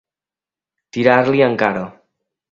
Tirar-li 0.97 1.43
en 1.49 1.59
cara. 1.65 1.85